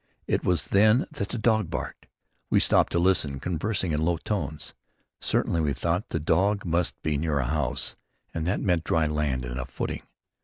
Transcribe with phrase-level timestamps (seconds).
[0.25, 2.07] It was then that the dog barked.
[2.49, 4.73] We stopped to listen, conversing in low tones.
[5.19, 7.95] Certainly, we thought, the dog must be near a house
[8.33, 10.01] and that meant dry land and a footing.